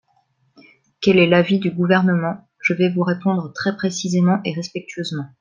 Quel 0.99 1.19
est 1.19 1.27
l’avis 1.29 1.59
du 1.59 1.69
Gouvernement? 1.69 2.47
Je 2.59 2.73
vais 2.73 2.89
vous 2.89 3.03
répondre 3.03 3.53
très 3.53 3.75
précisément 3.75 4.39
et 4.45 4.51
respectueusement. 4.55 5.27